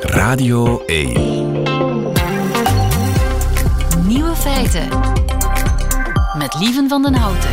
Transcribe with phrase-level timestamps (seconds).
[0.00, 1.62] Radio 1.
[4.06, 4.88] Nieuwe feiten.
[6.38, 7.50] Met Lieven van den Houten.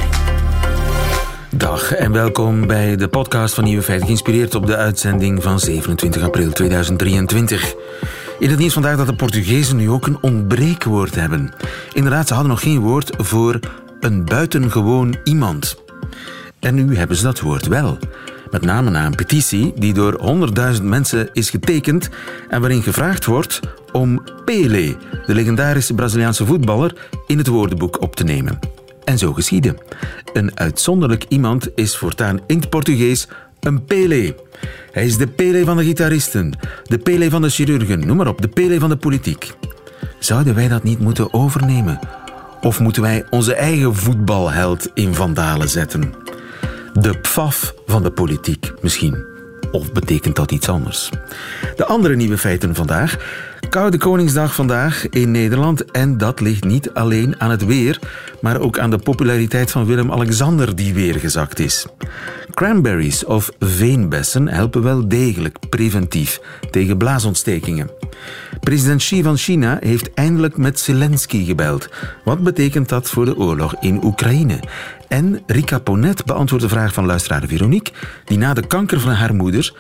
[1.50, 6.24] Dag en welkom bij de podcast van Nieuwe Feiten, geïnspireerd op de uitzending van 27
[6.24, 7.74] april 2023.
[8.40, 11.54] In het nieuws vandaag dat de Portugezen nu ook een ontbreekwoord hebben.
[11.94, 13.60] Inderdaad, ze hadden nog geen woord voor
[14.00, 15.78] een buitengewoon iemand.
[16.60, 17.98] En nu hebben ze dat woord wel.
[18.52, 20.20] Met name na een petitie die door
[20.78, 22.10] 100.000 mensen is getekend
[22.50, 23.60] en waarin gevraagd wordt
[23.92, 26.94] om Pelé, de legendarische Braziliaanse voetballer,
[27.28, 28.60] in het woordenboek op te nemen.
[29.04, 29.76] En zo geschiedde.
[30.34, 33.28] Een uitzonderlijk iemand is voortaan in het Portugees
[33.60, 34.36] een Pelé.
[34.92, 38.42] Hij is de Pelé van de gitaristen, de Pelé van de chirurgen, noem maar op,
[38.42, 39.54] de Pelé van de politiek.
[40.20, 42.00] Zouden wij dat niet moeten overnemen?
[42.62, 46.14] Of moeten wij onze eigen voetbalheld in vandalen zetten?
[47.02, 49.26] De pfaf van de politiek misschien.
[49.72, 51.10] Of betekent dat iets anders?
[51.76, 53.18] De andere nieuwe feiten vandaag.
[53.70, 55.92] Koude Koningsdag vandaag in Nederland.
[55.92, 58.00] En dat ligt niet alleen aan het weer,
[58.42, 61.86] maar ook aan de populariteit van Willem-Alexander die weer gezakt is.
[62.54, 66.40] Cranberries of veenbessen helpen wel degelijk preventief
[66.72, 67.90] tegen blaasontstekingen.
[68.60, 71.90] President Xi van China heeft eindelijk met Zelensky gebeld.
[72.24, 74.60] Wat betekent dat voor de oorlog in Oekraïne?
[75.08, 77.94] En Rika Ponet beantwoordt de vraag van luisteraar Veronique,
[78.26, 79.74] die na de kanker van haar moeder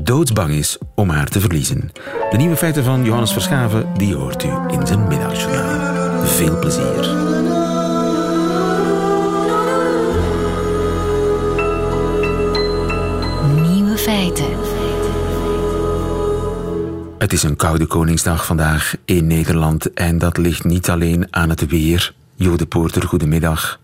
[0.00, 1.92] doodsbang is om haar te verliezen.
[2.30, 6.26] De nieuwe feiten van Johannes Verschaven, die hoort u in zijn middagjournaal.
[6.26, 7.14] Veel plezier.
[13.70, 14.56] Nieuwe feiten.
[17.18, 21.66] Het is een koude Koningsdag vandaag in Nederland en dat ligt niet alleen aan het
[21.66, 22.12] weer.
[22.34, 23.80] Jode Poorter, goedemiddag.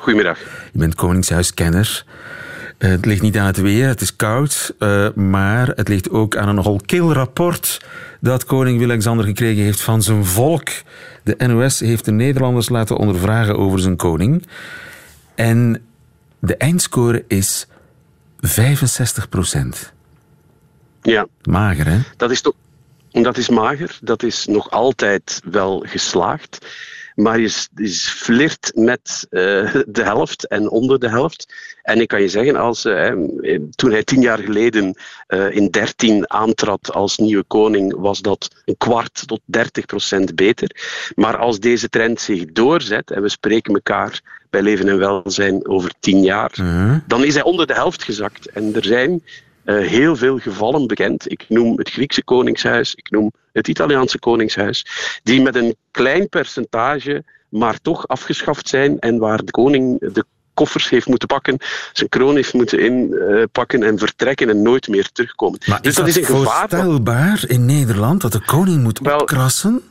[0.00, 0.38] Goedemiddag.
[0.72, 2.04] Je bent Koningshuiskenner.
[2.80, 6.36] Eh, Het ligt niet aan het weer, het is koud, eh, maar het ligt ook
[6.36, 7.80] aan een nogal kil rapport
[8.20, 10.68] dat koning Willem-Alexander gekregen heeft van zijn volk.
[11.22, 14.46] De NOS heeft de Nederlanders laten ondervragen over zijn koning.
[15.34, 15.82] En
[16.38, 17.66] de eindscore is
[18.40, 19.92] 65 procent.
[21.02, 21.98] Ja, Mager, hè?
[22.16, 22.54] dat is, toch,
[23.10, 23.98] dat is mager.
[24.02, 26.66] Dat is nog altijd wel geslaagd.
[27.20, 27.50] Maar je,
[27.90, 31.54] flirt met eh, de helft en onder de helft.
[31.82, 33.12] En ik kan je zeggen, als, eh,
[33.70, 34.94] toen hij tien jaar geleden
[35.26, 40.76] eh, in 13 aantrad als nieuwe koning, was dat een kwart tot 30 procent beter.
[41.14, 44.20] Maar als deze trend zich doorzet, en we spreken elkaar
[44.50, 46.98] bij Leven en Welzijn over tien jaar, Mhm.
[47.06, 48.46] dan is hij onder de helft gezakt.
[48.50, 49.22] En er zijn
[49.78, 51.30] heel veel gevallen bekend.
[51.30, 54.86] Ik noem het Griekse koningshuis, ik noem het Italiaanse koningshuis,
[55.22, 60.88] die met een klein percentage maar toch afgeschaft zijn en waar de koning de koffers
[60.88, 61.58] heeft moeten pakken,
[61.92, 65.58] zijn kroon heeft moeten inpakken en vertrekken en nooit meer terugkomen.
[65.66, 66.68] Maar dus is dat, dat, is een gevaar.
[66.68, 69.82] voorstelbaar in Nederland dat de koning moet Wel- opkrassen?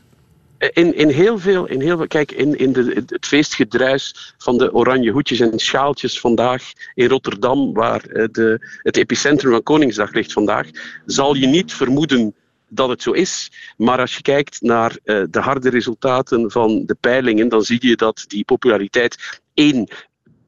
[0.60, 5.12] In, in heel veel, in heel kijk, in, in de, het feestgedruis van de oranje
[5.12, 10.68] hoedjes en schaaltjes vandaag in Rotterdam, waar eh, de, het epicentrum van Koningsdag ligt vandaag,
[11.06, 12.36] zal je niet vermoeden
[12.68, 13.52] dat het zo is.
[13.78, 17.96] Maar als je kijkt naar eh, de harde resultaten van de peilingen, dan zie je
[17.96, 19.88] dat die populariteit één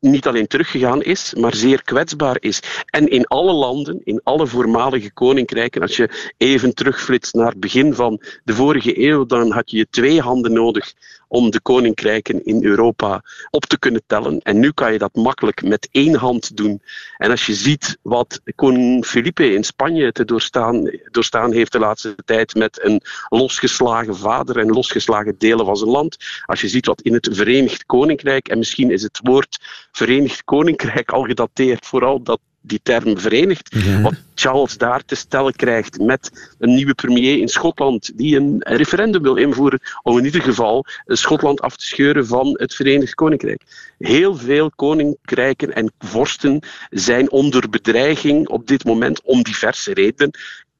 [0.02, 2.84] niet alleen teruggegaan is, maar zeer kwetsbaar is.
[2.86, 7.94] En in alle landen, in alle voormalige koninkrijken, als je even terugflitst naar het begin
[7.94, 10.94] van de vorige eeuw, dan had je twee handen nodig
[11.32, 14.40] om de koninkrijken in Europa op te kunnen tellen.
[14.42, 16.82] En nu kan je dat makkelijk met één hand doen.
[17.18, 22.16] En als je ziet wat koning Felipe in Spanje te doorstaan, doorstaan heeft de laatste
[22.26, 27.02] tijd met een losgeslagen vader en losgeslagen delen van zijn land, als je ziet wat
[27.02, 29.60] in het Verenigd Koninkrijk, en misschien is het woord
[29.92, 34.02] Verenigd Koninkrijk al gedateerd, vooral dat die term verenigd, Ja.
[34.02, 39.22] wat Charles daar te stellen krijgt met een nieuwe premier in Schotland die een referendum
[39.22, 43.62] wil invoeren om in ieder geval Schotland af te scheuren van het Verenigd Koninkrijk.
[43.98, 50.32] Heel veel koninkrijken en vorsten zijn onder bedreiging op dit moment om diverse redenen.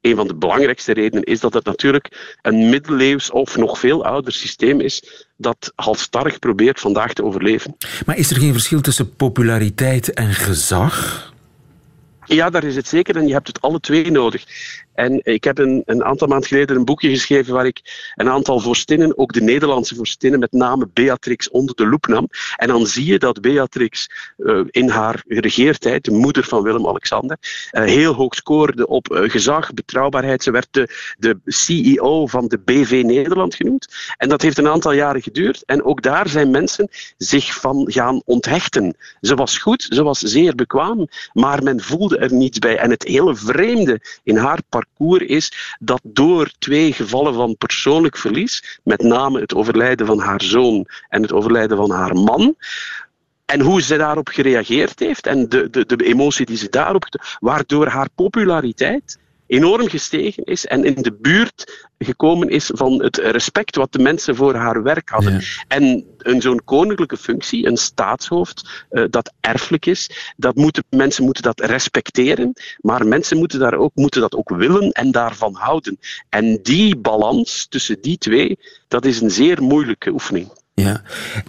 [0.02, 4.34] Een van de belangrijkste redenen is dat het natuurlijk een middeleeuws of nog veel ouder
[4.34, 7.76] systeem is dat halstarrig probeert vandaag te overleven.
[8.06, 11.30] Maar is er geen verschil tussen populariteit en gezag?
[12.36, 13.16] Ja, daar is het zeker.
[13.16, 14.46] En je hebt het alle twee nodig.
[15.02, 18.60] En ik heb een, een aantal maanden geleden een boekje geschreven waar ik een aantal
[18.60, 22.28] vorstinnen, ook de Nederlandse vorstinnen, met name Beatrix, onder de loep nam.
[22.56, 27.38] En dan zie je dat Beatrix eh, in haar regeertijd, de moeder van Willem-Alexander,
[27.72, 30.44] eh, heel hoog scoorde op eh, gezag, betrouwbaarheid.
[30.44, 33.88] Ze werd de, de CEO van de BV Nederland genoemd.
[34.18, 35.64] En dat heeft een aantal jaren geduurd.
[35.66, 36.88] En ook daar zijn mensen
[37.18, 38.96] zich van gaan onthechten.
[39.22, 42.78] Ze was goed, ze was zeer bekwaam, maar men voelde er niets bij.
[42.78, 48.18] En het hele vreemde in haar parcours parcours is dat door twee gevallen van persoonlijk
[48.18, 52.56] verlies, met name het overlijden van haar zoon en het overlijden van haar man,
[53.46, 57.06] en hoe ze daarop gereageerd heeft en de, de, de emotie die ze daarop.
[57.40, 59.20] waardoor haar populariteit
[59.52, 64.36] enorm gestegen is en in de buurt gekomen is van het respect wat de mensen
[64.36, 65.42] voor haar werk hadden.
[65.68, 71.44] En een zo'n koninklijke functie, een staatshoofd, uh, dat erfelijk is, dat moeten, mensen moeten
[71.44, 76.00] dat respecteren, maar mensen moeten, daar ook, moeten dat ook willen en daarvan houden.
[76.30, 80.61] En die balans tussen die twee, dat is een zeer moeilijke oefening.
[80.74, 81.02] Ja,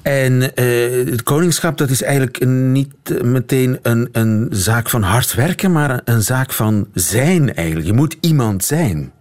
[0.02, 5.72] en uh, het koningschap dat is eigenlijk niet meteen een, een zaak van hard werken,
[5.72, 7.86] maar een zaak van zijn eigenlijk.
[7.86, 9.12] Je moet iemand zijn.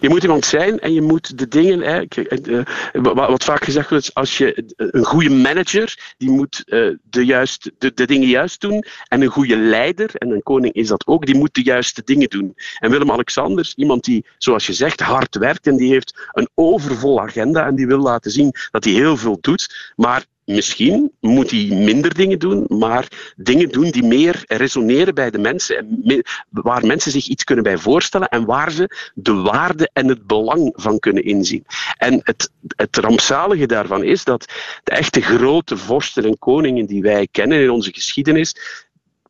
[0.00, 1.80] Je moet iemand zijn en je moet de dingen.
[1.80, 2.62] Hè, eh,
[3.02, 7.92] wat vaak gezegd wordt, als je een goede manager, die moet eh, de, juist, de,
[7.94, 8.84] de dingen juist doen.
[9.08, 12.28] En een goede leider, en een koning is dat ook, die moet de juiste dingen
[12.28, 12.54] doen.
[12.78, 17.66] En Willem-Alexander, iemand die, zoals je zegt, hard werkt en die heeft een overvol agenda
[17.66, 19.92] en die wil laten zien dat hij heel veel doet.
[19.96, 25.38] Maar Misschien moet hij minder dingen doen, maar dingen doen die meer resoneren bij de
[25.38, 26.02] mensen,
[26.50, 30.72] waar mensen zich iets kunnen bij voorstellen en waar ze de waarde en het belang
[30.76, 31.64] van kunnen inzien.
[31.96, 34.52] En het, het rampzalige daarvan is dat
[34.84, 38.56] de echte grote vorsten en koningen die wij kennen in onze geschiedenis,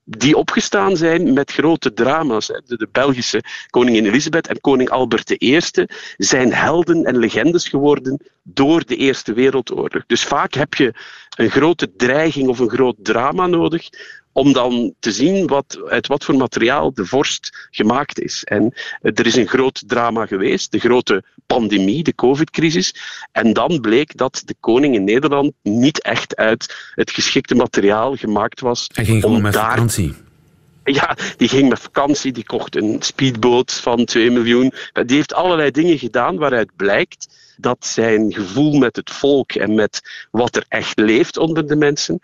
[0.04, 2.46] die opgestaan zijn met grote drama's.
[2.46, 5.60] De, Belgische koningin Elisabeth en koning Albert I
[6.16, 10.06] zijn helden en legendes geworden door de Eerste Wereldoorlog.
[10.06, 10.94] Dus vaak heb je
[11.36, 13.88] een grote dreiging of een groot drama nodig
[14.34, 18.44] om dan te zien wat, uit wat voor materiaal de vorst gemaakt is.
[18.44, 22.94] En er is een groot drama geweest, de grote pandemie, de covid-crisis.
[23.32, 28.60] En dan bleek dat de koning in Nederland niet echt uit het geschikte materiaal gemaakt
[28.60, 28.90] was.
[28.92, 30.14] Hij ging gewoon met vakantie.
[30.84, 34.72] Ja, die ging met vakantie, die kocht een speedboot van 2 miljoen.
[34.92, 37.26] Die heeft allerlei dingen gedaan waaruit blijkt
[37.56, 42.20] dat zijn gevoel met het volk en met wat er echt leeft onder de mensen,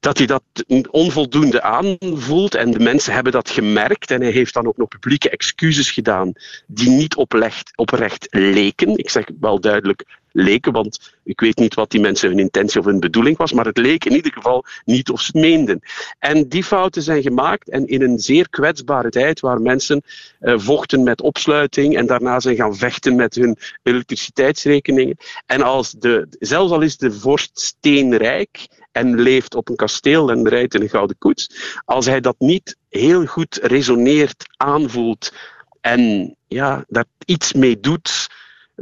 [0.00, 0.42] dat hij dat
[0.90, 2.54] onvoldoende aanvoelt.
[2.54, 4.10] En de mensen hebben dat gemerkt.
[4.10, 6.32] En hij heeft dan ook nog publieke excuses gedaan
[6.66, 8.98] die niet oprecht, oprecht leken.
[8.98, 10.04] Ik zeg wel duidelijk
[10.36, 13.64] leken, want ik weet niet wat die mensen hun intentie of hun bedoeling was, maar
[13.64, 15.80] het leek in ieder geval niet of ze meenden.
[16.18, 20.02] En die fouten zijn gemaakt en in een zeer kwetsbare tijd waar mensen
[20.40, 25.16] uh, vochten met opsluiting en daarna zijn gaan vechten met hun elektriciteitsrekeningen.
[25.46, 28.66] En als de, zelfs al is de vorst steenrijk
[28.96, 31.50] en leeft op een kasteel en rijdt in een gouden koets,
[31.84, 35.32] als hij dat niet heel goed resoneert, aanvoelt
[35.80, 38.28] en ja, daar iets mee doet,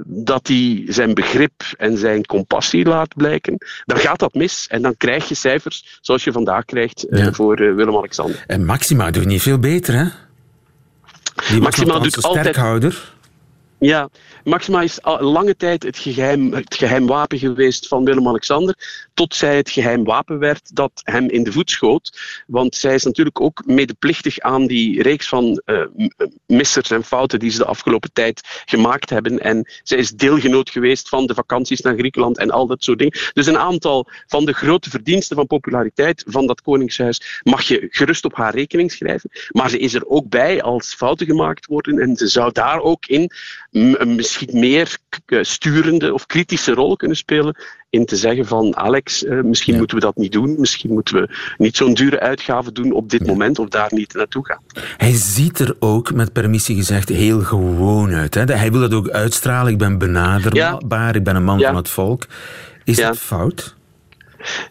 [0.05, 4.97] dat hij zijn begrip en zijn compassie laat blijken, dan gaat dat mis en dan
[4.97, 8.45] krijg je cijfers zoals je vandaag krijgt uh, voor uh, Willem-Alexander.
[8.47, 10.05] En Maxima doet niet veel beter, hè?
[11.49, 12.57] Die Maxima doet altijd.
[13.79, 14.09] Ja,
[14.45, 18.75] Maxima is lange tijd het geheim, het geheim wapen geweest van Willem-Alexander,
[19.15, 22.19] tot zij het geheim wapen werd dat hem in de voet schoot.
[22.47, 25.87] Want zij is natuurlijk ook medeplichtig aan die reeks van uh,
[26.47, 29.41] missers en fouten die ze de afgelopen tijd gemaakt hebben.
[29.41, 33.19] En zij is deelgenoot geweest van de vakanties naar Griekenland en al dat soort dingen.
[33.33, 38.25] Dus een aantal van de grote verdiensten van populariteit van dat koningshuis mag je gerust
[38.25, 39.31] op haar rekening schrijven.
[39.51, 43.07] Maar ze is er ook bij als fouten gemaakt worden en ze zou daar ook
[43.07, 43.31] in
[43.75, 44.99] een misschien meer
[45.29, 47.57] sturende of kritische rol kunnen spelen
[47.91, 51.29] in te zeggen van Alex, uh, misschien moeten we dat niet doen, misschien moeten we
[51.57, 54.61] niet zo'n dure uitgave doen op dit moment of daar niet naartoe gaan.
[54.97, 58.35] Hij ziet er ook, met permissie gezegd, heel gewoon uit.
[58.35, 58.45] Hè?
[58.45, 62.27] Hij wil dat ook uitstralen, ik ben benaderbaar, ik ben een man van het volk.
[62.85, 63.77] Is dat fout?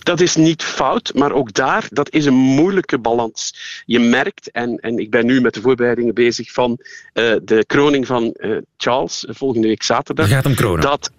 [0.04, 3.56] Dat is niet fout, maar ook daar, dat is een moeilijke balans.
[3.86, 6.72] Je merkt, en, en ik ben nu met de voorbereidingen bezig van
[7.14, 10.28] uh, de kroning van uh, Charles, volgende week zaterdag.
[10.28, 10.82] Je gaat hem kronen.
[10.82, 11.12] Dat,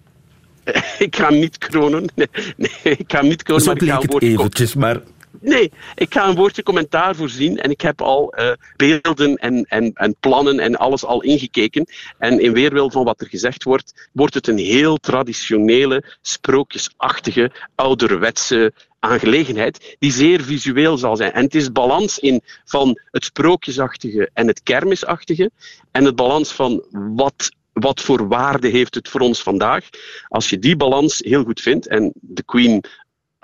[1.07, 2.05] ik ga hem niet kronen.
[2.15, 3.63] Nee, nee ik ga hem niet kronen.
[3.63, 5.01] Zo maar ik ga het eventjes, maar
[5.41, 9.93] Nee, ik ga een woordje commentaar voorzien en ik heb al uh, beelden en, en,
[9.93, 11.87] en plannen en alles al ingekeken.
[12.17, 18.73] En in weerwil van wat er gezegd wordt, wordt het een heel traditionele, sprookjesachtige, ouderwetse
[18.99, 21.31] aangelegenheid die zeer visueel zal zijn.
[21.31, 25.51] En het is balans in van het sprookjesachtige en het kermisachtige
[25.91, 29.89] en het balans van wat wat voor waarde heeft het voor ons vandaag?
[30.27, 32.83] Als je die balans heel goed vindt, en de Queen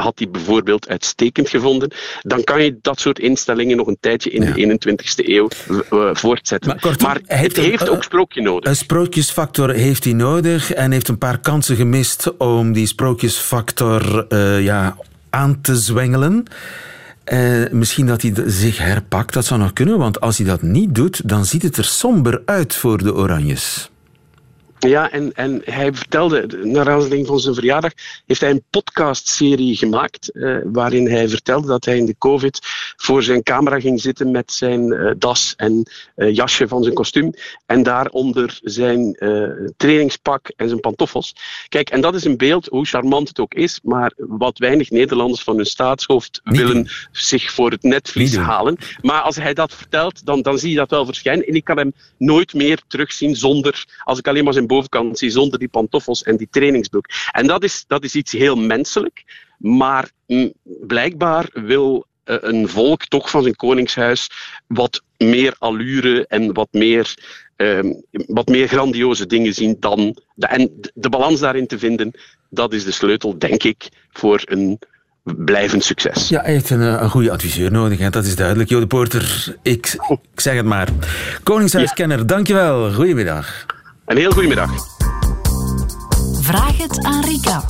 [0.01, 1.91] had die bijvoorbeeld uitstekend gevonden,
[2.21, 6.79] dan kan je dat soort instellingen nog een tijdje in de 21ste eeuw uh, voortzetten.
[6.81, 8.69] Maar, maar het heeft ook sprookje nodig.
[8.69, 14.63] Een sprookjesfactor heeft hij nodig en heeft een paar kansen gemist om die sprookjesfactor uh,
[14.63, 14.97] ja,
[15.29, 16.45] aan te zwengelen.
[17.23, 20.95] Eh, misschien dat hij zich herpakt, dat zou nog kunnen, want als hij dat niet
[20.95, 23.90] doet, dan ziet het er somber uit voor de Oranjes.
[24.89, 27.91] Ja, en, en hij vertelde, naar aanleiding van zijn verjaardag,
[28.25, 32.59] heeft hij een podcastserie gemaakt uh, waarin hij vertelde dat hij in de COVID
[32.95, 37.33] voor zijn camera ging zitten met zijn uh, das en uh, jasje van zijn kostuum
[37.65, 39.15] en daaronder zijn
[39.77, 41.35] trainingspak en zijn pantoffels.
[41.69, 45.43] Kijk, en dat is een beeld, hoe charmant het ook is, maar wat weinig Nederlanders
[45.43, 46.89] van hun staatshoofd Niet willen doen.
[47.11, 48.77] zich voor het netvlies halen.
[49.01, 51.47] Maar als hij dat vertelt, dan, dan zie je dat wel verschijnen.
[51.47, 55.29] En ik kan hem nooit meer terugzien zonder, als ik alleen maar zijn bovenkant zie,
[55.29, 57.05] zonder die pantoffels en die trainingsbroek.
[57.31, 59.23] En dat is, dat is iets heel menselijk.
[59.57, 60.53] Maar mm,
[60.87, 64.29] blijkbaar wil eh, een volk toch van zijn koningshuis
[64.67, 67.13] wat meer allure en wat meer,
[67.55, 70.15] ehm, wat meer grandioze dingen zien dan.
[70.35, 72.11] De, en de- balans daarin te vinden,
[72.49, 74.79] dat is de sleutel, denk ik, voor een
[75.23, 76.29] blijvend succes.
[76.29, 78.09] Ja, hij heeft een, eh, een goede adviseur nodig, hè.
[78.09, 78.69] dat is duidelijk.
[78.69, 80.87] Jo de Porter, ik, ik zeg het maar.
[81.43, 82.93] Koningshuiskenner, dankjewel.
[82.93, 83.65] Goedemiddag.
[84.11, 84.69] Een heel goede middag.
[86.41, 87.63] Vraag het aan Rika.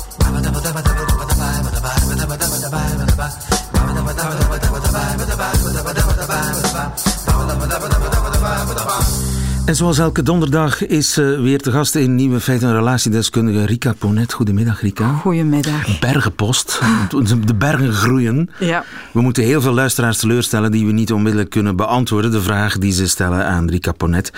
[9.66, 14.34] En zoals elke donderdag is weer te gast in Nieuwe Feiten en Relatiedeskundige Rika Ponet.
[14.34, 15.14] Goedemiddag, Rika.
[15.14, 16.00] Goedemiddag.
[16.00, 16.80] Bergenpost.
[17.46, 18.50] De bergen groeien.
[18.60, 18.84] Ja.
[19.12, 22.32] We moeten heel veel luisteraars teleurstellen die we niet onmiddellijk kunnen beantwoorden.
[22.32, 24.32] De vraag die ze stellen aan Rika Ponet.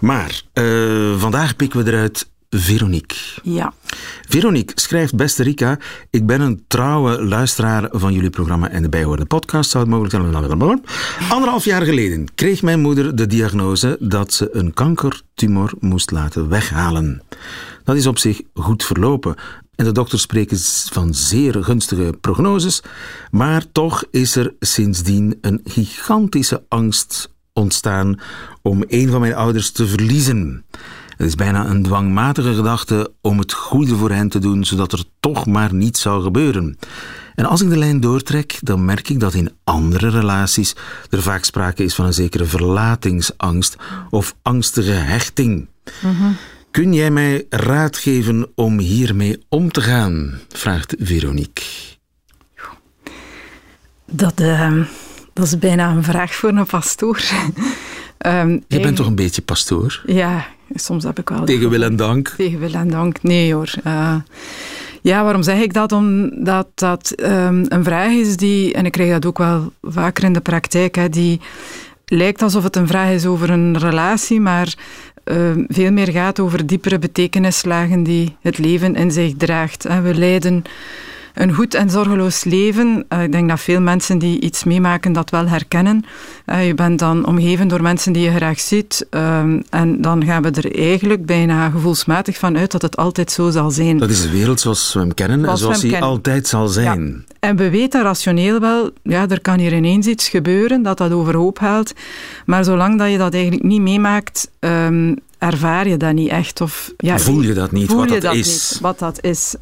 [0.00, 0.64] Maar eh,
[1.16, 3.16] vandaag pikken we eruit Veronique.
[3.42, 3.72] Ja.
[4.28, 5.78] Veronique schrijft, beste Rika,
[6.10, 9.70] ik ben een trouwe luisteraar van jullie programma en de bijhorende podcast.
[9.70, 10.82] Zou het mogelijk zijn?
[11.30, 17.22] Anderhalf jaar geleden kreeg mijn moeder de diagnose dat ze een kankertumor moest laten weghalen.
[17.84, 19.34] Dat is op zich goed verlopen.
[19.74, 20.58] En de dokters spreken
[20.92, 22.82] van zeer gunstige prognoses.
[23.30, 28.20] Maar toch is er sindsdien een gigantische angst ontstaan
[28.62, 30.64] om een van mijn ouders te verliezen.
[31.20, 35.04] Het is bijna een dwangmatige gedachte om het goede voor hen te doen, zodat er
[35.20, 36.78] toch maar niets zou gebeuren.
[37.34, 40.74] En als ik de lijn doortrek, dan merk ik dat in andere relaties
[41.10, 43.76] er vaak sprake is van een zekere verlatingsangst
[44.10, 45.68] of angstige hechting.
[46.70, 50.38] Kun jij mij raad geven om hiermee om te gaan?
[50.48, 51.64] vraagt Veronique.
[54.06, 54.76] Dat, eh,
[55.32, 57.20] dat is bijna een vraag voor een pastoor.
[58.18, 60.02] Ehm, Je bent toch een beetje pastoor?
[60.06, 61.44] Ja, soms heb ik wel...
[61.44, 62.28] Tegen wil en dank.
[62.36, 63.22] Tegen wil en dank.
[63.22, 63.72] Nee hoor.
[63.84, 64.14] Eh,
[65.02, 65.92] ja, waarom zeg ik dat?
[65.92, 70.32] Omdat dat ehm, een vraag is die, en ik krijg dat ook wel vaker in
[70.32, 71.40] de praktijk, hè, die
[72.04, 74.74] lijkt alsof het een vraag is over een relatie, maar
[75.24, 79.82] ehm, veel meer gaat over diepere betekenislagen die het leven in zich draagt.
[79.82, 80.00] hè.
[80.00, 80.62] We leiden
[81.40, 83.04] een goed en zorgeloos leven.
[83.08, 86.04] Eh, ik denk dat veel mensen die iets meemaken dat wel herkennen.
[86.44, 89.06] Eh, je bent dan omgeven door mensen die je graag ziet.
[89.10, 93.50] ehm, en dan gaan we er eigenlijk bijna gevoelsmatig van uit dat het altijd zo
[93.50, 93.98] zal zijn.
[93.98, 96.08] Dat is de wereld zoals we hem kennen en Zoals hij kennen.
[96.08, 97.24] altijd zal zijn.
[97.40, 101.58] En we weten rationeel wel, ja, er kan hier ineens iets gebeuren dat dat overhoop
[101.58, 101.92] haalt.
[102.46, 106.60] Maar zolang dat je dat eigenlijk niet meemaakt, ehm, ervaar je dat niet echt.
[106.60, 108.70] Of, ja, Voel je dat niet, voel wat je dat dat is.
[108.72, 109.54] niet, wat dat is.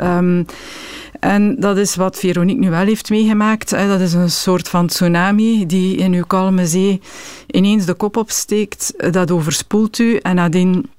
[1.20, 3.70] En dat is wat Veronique nu wel heeft meegemaakt.
[3.70, 7.00] Dat is een soort van tsunami die in uw kalme zee
[7.46, 9.12] ineens de kop opsteekt.
[9.12, 10.90] Dat overspoelt u en nadien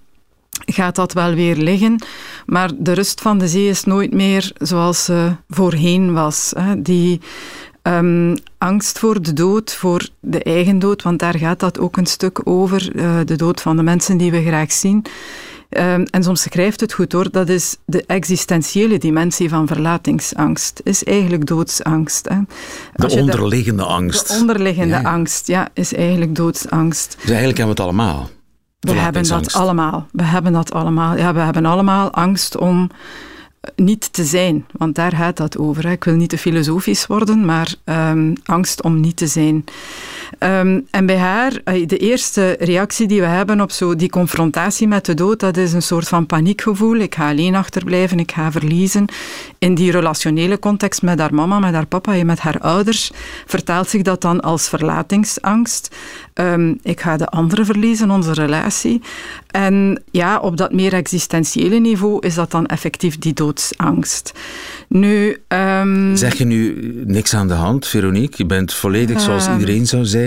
[0.65, 2.03] gaat dat wel weer liggen.
[2.45, 6.53] Maar de rust van de zee is nooit meer zoals ze voorheen was.
[6.77, 7.21] Die
[7.81, 12.05] ehm, angst voor de dood, voor de eigen dood, want daar gaat dat ook een
[12.05, 12.91] stuk over.
[12.95, 15.05] eh, de dood van de mensen die we graag zien.
[15.69, 20.81] Ehm, en soms schrijft het goed hoor, dat is de existentiële dimensie van verlatingsangst.
[20.83, 22.29] Is eigenlijk doodsangst.
[22.29, 22.38] Hè.
[22.93, 24.27] De onderliggende angst.
[24.27, 25.01] De onderliggende Ja.
[25.01, 27.15] angst, ja, is eigenlijk doodsangst.
[27.19, 28.29] Dus eigenlijk hebben we het allemaal.
[28.79, 30.07] We hebben dat allemaal.
[30.11, 31.17] We hebben dat allemaal.
[31.17, 32.89] Ja, we hebben allemaal angst om
[33.75, 34.65] niet te zijn.
[34.71, 35.83] Want daar gaat dat over.
[35.83, 35.91] Hè.
[35.91, 39.63] Ik wil niet te filosofisch worden, maar ehm, angst om niet te zijn.
[40.38, 44.88] Ehm, en bij haar, eh, de eerste reactie die we hebben op zo die confrontatie
[44.88, 46.95] met de dood, dat is een soort van paniekgevoel.
[46.95, 49.05] Ik ga alleen achterblijven, ik ga verliezen.
[49.57, 53.12] In die relationele context met haar mama, met haar papa en met haar ouders,
[53.45, 55.95] vertaalt zich dat dan als verlatingsangst.
[56.33, 59.01] Ehm, ik ga de anderen verliezen, onze relatie.
[59.48, 64.31] En ja, op dat meer existentiële niveau is dat dan effectief die doodsangst.
[64.88, 68.38] Nu, ehm, Zeg je nu niks aan de hand, Veronique?
[68.38, 70.18] Je bent volledig zoals iedereen zou zijn.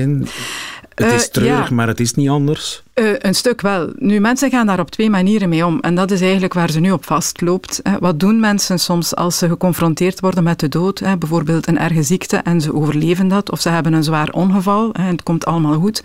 [0.94, 1.74] Het is eh, treurig, ja.
[1.74, 2.82] maar het is niet anders.
[2.94, 3.92] Uh, een stuk wel.
[3.96, 5.80] Nu, mensen gaan daar op twee manieren mee om.
[5.80, 7.82] En dat is eigenlijk waar ze nu op vastloopt.
[8.00, 10.98] Wat doen mensen soms als ze geconfronteerd worden met de dood?
[10.98, 11.16] Hè?
[11.16, 13.50] Bijvoorbeeld een erge ziekte en ze overleven dat.
[13.50, 16.02] Of ze hebben een zwaar ongeval hè, en het komt allemaal goed.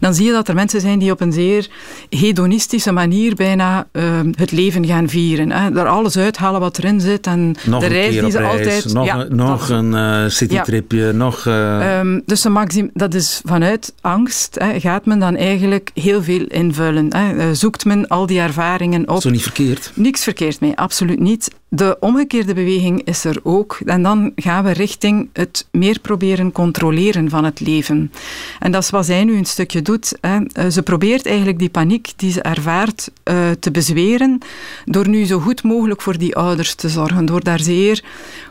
[0.00, 1.68] Dan zie je dat er mensen zijn die op een zeer
[2.10, 4.02] hedonistische manier bijna uh,
[4.34, 5.50] het leven gaan vieren.
[5.50, 5.78] Hè?
[5.78, 7.26] Er alles uithalen wat erin zit.
[7.26, 8.92] En nog de reis die ze reis, altijd...
[8.92, 11.44] Nog, ja, nog een uh, citytripje, nog...
[11.44, 11.98] Uh...
[11.98, 17.16] Um, dus maxim, dat is vanuit angst hè, gaat men dan eigenlijk heel veel invullen.
[17.16, 17.36] Hè.
[17.36, 19.20] Eh, zoekt men al die ervaringen op.
[19.20, 19.92] Zo niet verkeerd?
[19.94, 21.50] Niks verkeerd mee, absoluut niet.
[21.68, 23.78] De omgekeerde beweging is er ook.
[23.84, 28.12] En dan gaan we richting het meer proberen controleren van het leven.
[28.58, 30.12] En dat is wat zij nu een stukje doet.
[30.20, 30.38] Hè.
[30.52, 34.38] Eh, ze probeert eigenlijk die paniek die ze ervaart uh, te bezweren
[34.84, 37.26] door nu zo goed mogelijk voor die ouders te zorgen.
[37.26, 38.04] Door daar zeer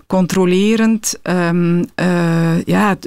[0.07, 2.97] controlerend um, uh, ja,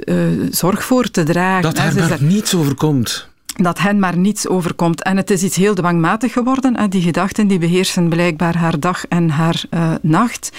[0.51, 1.61] zorg voor te dragen.
[1.61, 3.29] Dat haar daar niets overkomt
[3.63, 5.03] dat hen maar niets overkomt.
[5.03, 6.77] En het is iets heel dwangmatig geworden.
[6.77, 6.87] Hè.
[6.87, 10.51] Die gedachten die beheersen blijkbaar haar dag en haar uh, nacht.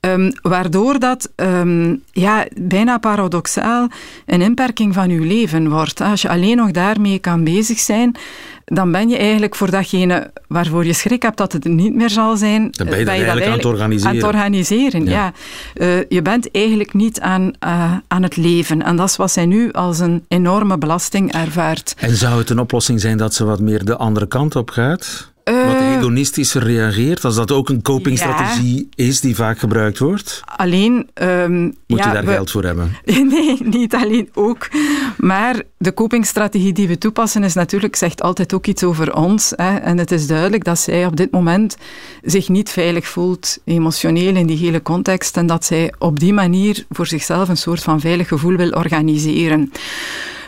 [0.00, 3.88] Um, waardoor dat um, ja, bijna paradoxaal
[4.26, 6.00] een inperking van uw leven wordt.
[6.00, 8.16] Als je alleen nog daarmee kan bezig zijn,
[8.66, 12.36] dan ben je eigenlijk voor datgene waarvoor je schrik hebt dat het niet meer zal
[12.36, 14.10] zijn, dan ben je, ben je dat eigenlijk aan het organiseren.
[14.10, 15.10] Aan het organiseren ja.
[15.10, 15.32] ja.
[15.74, 18.82] Uh, je bent eigenlijk niet aan, uh, aan het leven.
[18.82, 21.94] En dat is wat zij nu als een enorme belasting ervaart.
[21.98, 25.34] En zou het een oplossing zijn dat ze wat meer de andere kant op gaat?
[25.46, 29.04] Wat Eh, hedonistischer reageert, als dat ook een copingstrategie ja.
[29.04, 30.42] is die vaak gebruikt wordt?
[30.44, 31.08] Alleen...
[31.14, 32.96] Um, Moet ja, je daar we, geld voor hebben?
[33.36, 34.68] Nee, niet alleen ook.
[35.16, 39.52] Maar de copingstrategie die we toepassen is natuurlijk, zegt altijd ook iets over ons.
[39.56, 39.76] Hè.
[39.76, 41.76] En het is duidelijk dat zij op dit moment
[42.22, 45.36] zich niet veilig voelt, emotioneel in die hele context.
[45.36, 49.72] En dat zij op die manier voor zichzelf een soort van veilig gevoel wil organiseren.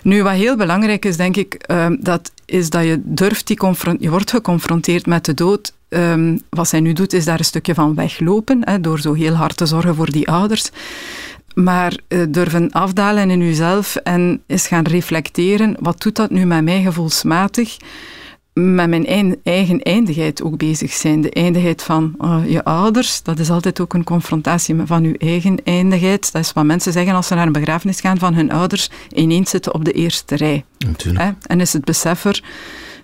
[0.08, 3.58] Nu, wat heel belangrijk is, denk ik, um, dat is dat je durft die
[3.98, 5.72] je wordt geconfronteerd met de dood.
[5.88, 9.34] Um, wat zij nu doet, is daar een stukje van weglopen, hè, door zo heel
[9.34, 10.70] hard te zorgen voor die ouders.
[11.54, 16.64] Maar uh, durven afdalen in uzelf en eens gaan reflecteren, wat doet dat nu met
[16.64, 17.76] mij gevoelsmatig?
[18.58, 19.06] Met mijn
[19.42, 21.20] eigen eindigheid ook bezig zijn.
[21.20, 25.58] De eindigheid van uh, je ouders, dat is altijd ook een confrontatie van je eigen
[25.64, 26.32] eindigheid.
[26.32, 29.50] Dat is wat mensen zeggen als ze naar een begrafenis gaan van hun ouders, ineens
[29.50, 30.64] zitten op de eerste rij.
[30.78, 31.24] Natuurlijk.
[31.24, 31.30] Hè?
[31.46, 32.42] En is het besef er...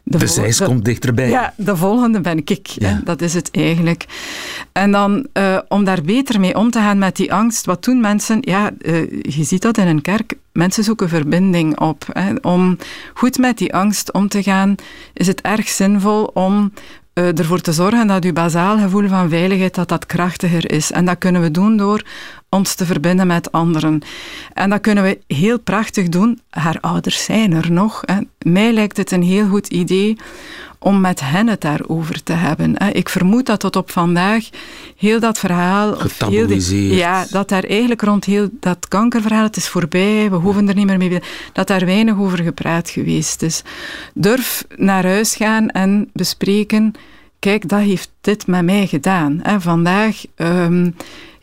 [0.07, 1.29] De, zijs komt dichterbij.
[1.29, 2.67] Ja, de volgende ben ik.
[2.67, 2.89] Ja.
[2.89, 3.03] Hè?
[3.05, 4.05] Dat is het eigenlijk.
[4.73, 8.01] En dan, uh, om daar beter mee om te gaan met die angst, wat doen
[8.01, 8.39] mensen?
[8.41, 10.35] Ja, uh, je ziet dat in een kerk.
[10.53, 12.07] Mensen zoeken verbinding op.
[12.13, 12.35] Hè.
[12.43, 12.79] Om
[13.15, 14.75] goed met die angst om te gaan,
[15.13, 16.73] is het erg zinvol om
[17.15, 20.93] uh, ervoor te zorgen dat uw bazaal gevoel van veiligheid dat dat krachtiger is.
[20.93, 22.03] En dat kunnen we doen door
[22.49, 24.03] ons te verbinden met anderen.
[24.53, 26.41] En dat kunnen we heel prachtig doen.
[26.51, 28.03] Haar ouders zijn er nog.
[28.05, 28.19] Hè.
[28.39, 30.17] Mij lijkt het een heel goed idee
[30.85, 32.77] om met hen het daarover te hebben.
[32.93, 34.49] Ik vermoed dat tot op vandaag
[34.97, 35.97] heel dat verhaal...
[36.19, 40.69] Heel die, ja, dat daar eigenlijk rond heel dat kankerverhaal, het is voorbij, we hoeven
[40.69, 41.23] er niet meer mee...
[41.53, 43.63] Dat daar weinig over gepraat geweest is.
[44.15, 46.93] Durf naar huis gaan en bespreken...
[47.39, 49.43] Kijk, dat heeft dit met mij gedaan.
[49.59, 50.23] Vandaag...
[50.37, 50.95] Um,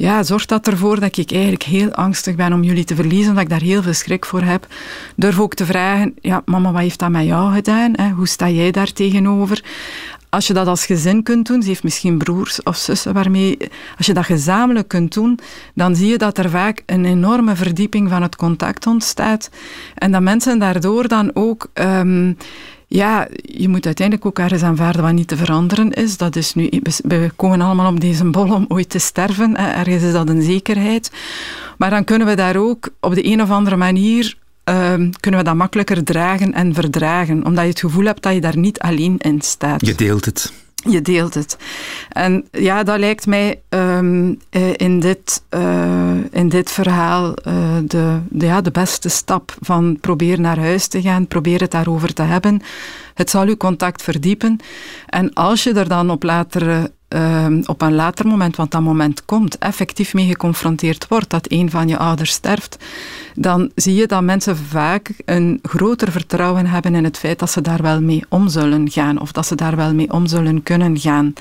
[0.01, 3.43] ja, zorgt dat ervoor dat ik eigenlijk heel angstig ben om jullie te verliezen, dat
[3.43, 4.67] ik daar heel veel schrik voor heb.
[5.15, 7.93] Durf ook te vragen, ja, mama, wat heeft dat met jou gedaan?
[7.95, 8.09] Hè?
[8.09, 9.63] Hoe sta jij daar tegenover?
[10.29, 13.57] Als je dat als gezin kunt doen, ze heeft misschien broers of zussen waarmee,
[13.97, 15.39] als je dat gezamenlijk kunt doen,
[15.73, 19.49] dan zie je dat er vaak een enorme verdieping van het contact ontstaat.
[19.95, 22.37] En dat mensen daardoor dan ook um,
[22.93, 26.17] ja, je moet uiteindelijk ook ergens aanvaarden wat niet te veranderen is.
[26.17, 26.69] Dat is nu,
[27.03, 29.57] we komen allemaal op deze bol om ooit te sterven.
[29.57, 31.11] Ergens is dat een zekerheid.
[31.77, 35.45] Maar dan kunnen we daar ook op de een of andere manier uh, kunnen we
[35.45, 37.45] dat makkelijker dragen en verdragen.
[37.45, 39.85] Omdat je het gevoel hebt dat je daar niet alleen in staat.
[39.85, 40.53] Je deelt het.
[40.89, 41.57] Je deelt het.
[42.09, 44.39] En ja, dat lijkt mij um,
[44.75, 47.33] in, dit, uh, in dit verhaal uh,
[47.83, 52.13] de, de, ja, de beste stap van probeer naar huis te gaan, probeer het daarover
[52.13, 52.61] te hebben.
[53.13, 54.59] Het zal uw contact verdiepen.
[55.05, 59.25] En als je er dan op latere uh, op een later moment, want dat moment
[59.25, 62.77] komt, effectief mee geconfronteerd wordt dat een van je ouders sterft,
[63.35, 67.61] dan zie je dat mensen vaak een groter vertrouwen hebben in het feit dat ze
[67.61, 70.99] daar wel mee om zullen gaan of dat ze daar wel mee om zullen kunnen
[70.99, 71.33] gaan.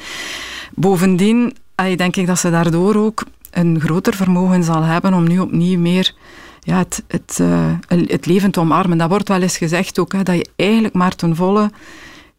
[0.74, 1.56] Bovendien
[1.96, 6.14] denk ik dat ze daardoor ook een groter vermogen zal hebben om nu opnieuw meer
[6.61, 8.98] ja, het, het, uh, het leven te omarmen.
[8.98, 11.70] Dat wordt wel eens gezegd ook, hè, dat je eigenlijk maar ten volle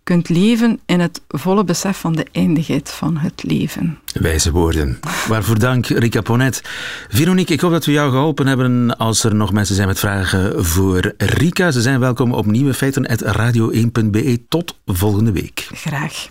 [0.03, 3.99] kunt leven in het volle besef van de eindigheid van het leven.
[4.13, 4.99] Wijze woorden.
[5.27, 6.61] Waarvoor dank, Rika Ponet.
[7.09, 10.65] Veronique, ik hoop dat we jou geholpen hebben als er nog mensen zijn met vragen
[10.65, 11.71] voor Rika.
[11.71, 14.41] Ze zijn welkom op nieuwe feiten radio1.be.
[14.49, 15.67] Tot volgende week.
[15.73, 16.29] Graag.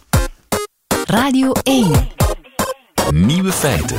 [1.06, 2.08] Radio 1.
[3.10, 3.98] Nieuwe feiten.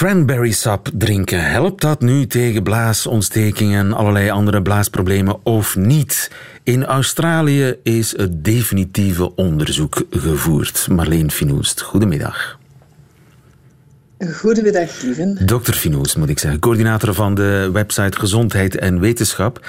[0.00, 6.30] Cranberry sap drinken, helpt dat nu tegen blaasontstekingen en allerlei andere blaasproblemen of niet?
[6.62, 10.86] In Australië is het definitieve onderzoek gevoerd.
[10.90, 12.58] Marleen Finoest, goedemiddag.
[14.32, 15.46] Goedemiddag, lieven.
[15.46, 19.66] Dokter Finoest, moet ik zeggen, coördinator van de website Gezondheid en Wetenschap.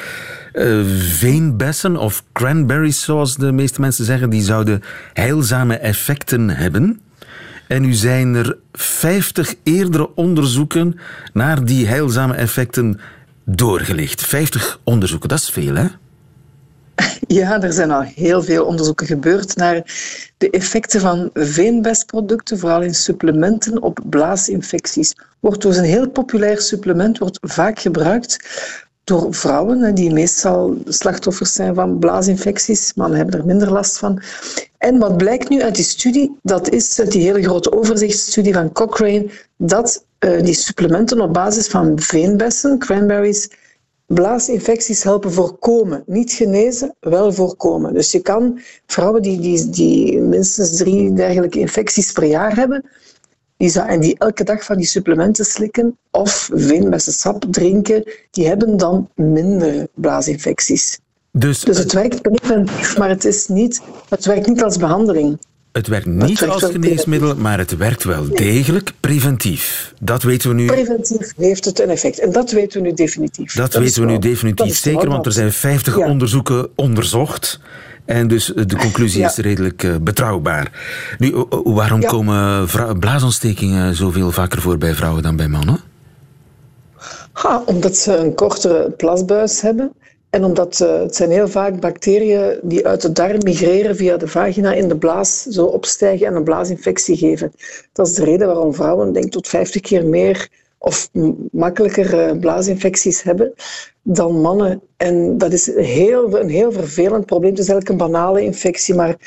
[0.54, 4.82] Uh, veenbessen of cranberries, zoals de meeste mensen zeggen, die zouden
[5.13, 7.02] heilzame effecten hebben.
[7.71, 10.99] En nu zijn er 50 eerdere onderzoeken
[11.34, 12.99] naar die heilzame effecten
[13.45, 14.21] doorgelicht.
[14.21, 15.86] 50 onderzoeken, dat is veel, hè?
[17.27, 19.81] Ja, er zijn al heel veel onderzoeken gebeurd naar
[20.38, 25.13] de effecten van veenbestproducten, vooral in supplementen, op blaasinfecties.
[25.39, 28.38] Wordt dus een heel populair supplement, wordt vaak gebruikt
[29.03, 32.93] door vrouwen, die meestal slachtoffers zijn van blaasinfecties.
[32.93, 34.21] Mannen hebben er minder last van.
[34.82, 39.30] En wat blijkt nu uit die studie, dat is die hele grote overzichtsstudie van Cochrane,
[39.58, 43.50] dat uh, die supplementen op basis van veenbessen, cranberries,
[44.06, 46.04] blaasinfecties helpen voorkomen.
[46.06, 47.94] Niet genezen, wel voorkomen.
[47.94, 52.89] Dus je kan vrouwen die, die, die minstens drie dergelijke infecties per jaar hebben,
[53.58, 59.10] die, en die elke dag van die supplementen slikken of veenbessensap drinken, die hebben dan
[59.15, 61.00] minder blaasinfecties.
[61.32, 65.39] Dus, dus het werkt preventief, maar het, is niet, het werkt niet als behandeling.
[65.72, 69.94] Het werkt niet het als geneesmiddel, maar het werkt wel degelijk preventief.
[70.00, 70.65] Dat weten we nu.
[70.65, 72.20] Preventief heeft het een effect.
[72.20, 73.54] En dat weten we nu definitief.
[73.54, 77.60] Dat, weten we nu definitief zeker, want er zijn 50 onderzoeken onderzocht.
[78.06, 80.72] En dus de conclusie is redelijk uh, betrouwbaar.
[81.17, 82.67] Nu, waarom komen
[83.00, 85.80] blaasontstekingen zoveel vaker voor bij vrouwen dan bij mannen?
[87.32, 89.91] Ha, omdat ze een kortere plasbuis hebben.
[90.32, 94.28] En omdat uh, het zijn heel vaak bacteriën die uit de darm migreren via de
[94.28, 97.52] vagina in de blaas zo opstijgen en een blaasinfectie geven.
[97.94, 101.10] Dat is de reden waarom vrouwen denk tot 50 keer meer of
[101.52, 103.54] makkelijker uh, blaasinfecties hebben
[104.02, 104.82] dan mannen.
[104.98, 107.52] En dat is heel, een heel vervelend probleem.
[107.52, 109.17] Het is eigenlijk een banale infectie, maar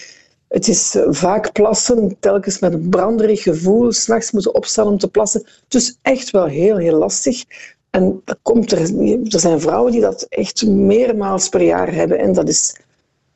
[0.49, 5.09] het is eh, vaak plassen, telkens met een branderig gevoel, s'nachts moeten opstaan om te
[5.09, 5.47] plassen.
[5.69, 7.45] Dus echt wel heel, heel lastig.
[7.94, 12.18] En dat komt er, er zijn vrouwen die dat echt meermaals per jaar hebben.
[12.18, 12.76] En dat is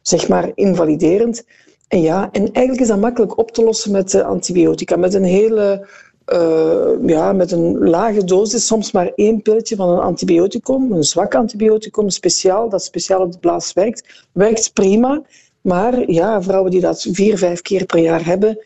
[0.03, 1.45] zeg maar invaliderend.
[1.89, 4.97] En ja, en eigenlijk is dat makkelijk op te lossen met antibiotica.
[4.97, 5.87] Met een hele
[6.33, 11.35] uh, ja, met een lage dosis, soms maar één pilletje van een antibioticum, een zwak
[11.35, 15.23] antibioticum, speciaal, dat speciaal op de blaas werkt, werkt prima.
[15.61, 18.59] Maar ja, vrouwen die dat vier, vijf keer per jaar hebben,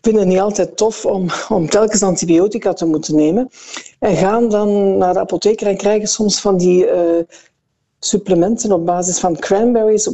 [0.00, 3.48] vinden het niet altijd tof om, om telkens antibiotica te moeten nemen.
[3.98, 6.94] En gaan dan naar de apotheker en krijgen soms van die uh,
[7.98, 10.10] supplementen op basis van cranberries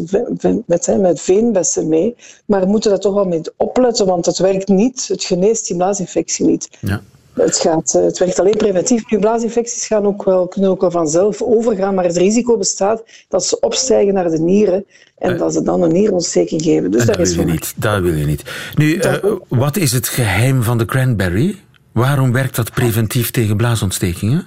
[0.67, 2.17] met, met veenbessen mee.
[2.47, 5.09] Maar we moeten daar toch wel mee opletten, want het werkt niet.
[5.09, 6.69] Het geneest die blaasinfectie niet.
[6.81, 7.03] Ja.
[7.37, 9.11] Het, gaat, eh, het werkt alleen preventief.
[9.11, 13.45] Nu, blaasinfecties gaan ook wel, kunnen ook wel vanzelf overgaan, maar het risico bestaat dat
[13.45, 14.87] ze opstijgen naar de nieren
[15.19, 15.39] en eh.
[15.39, 16.91] dat ze dan een nierontsteking geven.
[16.91, 17.75] Dus dat, wil je niet.
[17.77, 18.43] Dat wil je niet.
[18.75, 19.15] Nu, uh,
[19.49, 21.57] wat is het geheim van de cranberry?
[21.93, 24.47] Waarom werkt dat preventief tegen blaasontstekingen?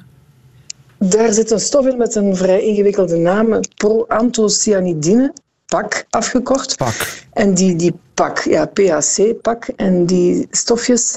[0.97, 5.34] Daar zit een stof in met een vrij ingewikkelde naam, proanthocyanidine,
[5.65, 6.78] PAC afgekort.
[6.78, 7.25] PAC.
[7.34, 9.67] En die, die PAC, ja, PAC, PAC.
[9.75, 11.15] En die stofjes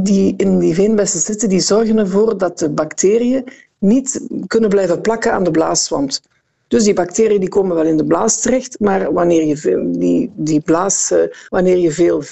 [0.00, 3.44] die in die veenbessen zitten, die zorgen ervoor dat de bacteriën
[3.78, 6.20] niet kunnen blijven plakken aan de blaaswand.
[6.68, 10.30] Dus die bacteriën die komen wel in de blaas terecht, maar wanneer je veel, die,
[10.34, 12.22] die blaas, uh, wanneer je veel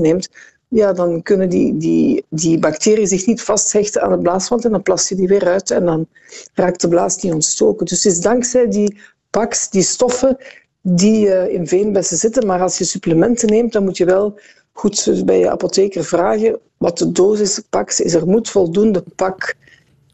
[0.00, 0.28] neemt,
[0.68, 4.82] ja, dan kunnen die, die, die bacteriën zich niet vasthechten aan de blaaswand en dan
[4.82, 6.06] plas je die weer uit en dan
[6.54, 7.86] raakt de blaas niet ontstoken.
[7.86, 10.36] Dus het is dankzij die paks, die stoffen,
[10.80, 12.46] die uh, in veenbessen zitten.
[12.46, 14.38] Maar als je supplementen neemt, dan moet je wel
[14.76, 18.14] goed bij je apotheker vragen wat de dosis paks is.
[18.14, 19.54] Er moet voldoende pak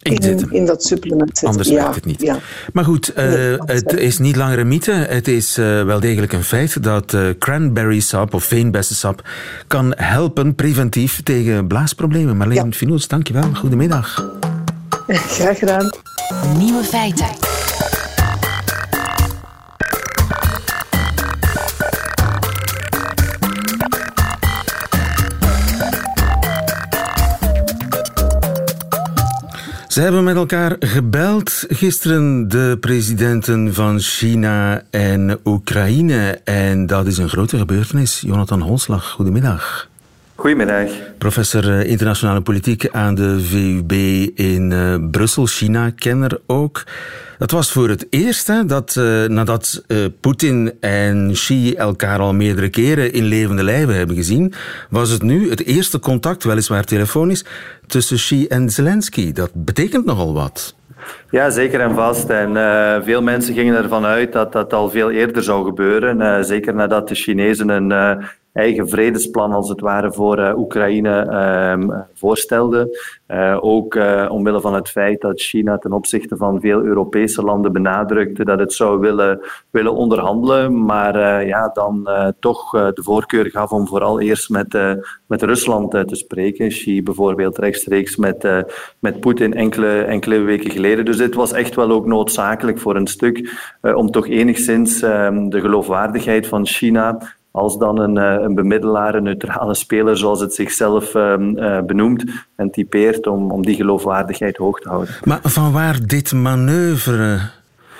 [0.03, 1.49] in, in, dat supplement zitten.
[1.49, 2.21] Anders ja, werkt het niet.
[2.21, 2.39] Ja.
[2.73, 4.93] Maar goed, uh, het is niet langer een mythe.
[4.93, 9.29] Het is uh, wel degelijk een feit dat uh, cranberry sap of veenbessensap
[9.67, 12.37] kan helpen preventief tegen blaasproblemen.
[12.37, 12.97] Marleen ja.
[13.09, 13.55] Dankjewel.
[13.55, 14.37] Goedemiddag.
[15.07, 15.95] Graag gedaan.
[16.59, 17.27] Nieuwe feiten.
[29.93, 36.41] Ze hebben met elkaar gebeld gisteren, de presidenten van China en Oekraïne.
[36.45, 38.21] En dat is een grote gebeurtenis.
[38.21, 39.91] Jonathan Holslag, goedemiddag.
[40.43, 40.91] Goedemiddag.
[41.19, 43.93] Professor eh, internationale politiek aan de VUB
[44.39, 46.85] in uh, Brussel, China-kenner ook.
[47.39, 52.35] Dat was voor het eerst hè, dat uh, nadat uh, Poetin en Xi elkaar al
[52.35, 54.53] meerdere keren in levende lijven hebben gezien,
[54.91, 57.45] was het nu het eerste contact, weliswaar telefonisch,
[57.87, 59.33] tussen Xi en Zelensky.
[59.33, 60.75] Dat betekent nogal wat.
[61.31, 62.29] Ja, zeker en vast.
[62.29, 66.21] En uh, veel mensen gingen ervan uit dat dat al veel eerder zou gebeuren.
[66.21, 71.27] Uh, zeker nadat de Chinezen een uh, eigen vredesplan, als het ware, voor uh, Oekraïne
[71.31, 73.01] uh, voorstelde.
[73.29, 78.45] Uh, ook omwille van het feit dat China ten opzichte van veel Europese landen benadrukte
[78.45, 82.09] dat het zou willen, willen onderhandelen, maar ja, dan
[82.41, 84.79] toch de voorkeur gaf om vooral eerst met,
[85.27, 86.69] met Rusland te spreken.
[86.69, 88.65] Xi bijvoorbeeld rechtstreeks met,
[88.99, 91.05] met Poetin enkele, enkele weken geleden.
[91.05, 95.61] Dus dit was echt wel ook noodzakelijk voor een stuk om toch enigszins ehm, de
[95.61, 97.19] geloofwaardigheid van China
[97.53, 102.25] als dan een, eh, een bemiddelaar, een neutrale speler, zoals het zichzelf uh, benoemt
[102.57, 105.15] en typeert, om, om die geloofwaardigheid hoog te houden.
[105.25, 107.39] Maar van waar dit manoeuvre?